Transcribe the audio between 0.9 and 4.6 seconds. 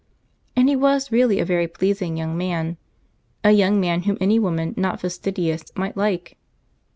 really a very pleasing young man, a young man whom any